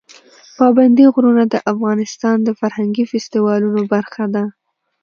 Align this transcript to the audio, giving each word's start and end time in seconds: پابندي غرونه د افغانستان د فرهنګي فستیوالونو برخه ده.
پابندي 0.57 1.05
غرونه 1.13 1.43
د 1.53 1.55
افغانستان 1.71 2.37
د 2.43 2.49
فرهنګي 2.59 3.03
فستیوالونو 3.11 3.81
برخه 3.93 4.25
ده. 4.35 4.43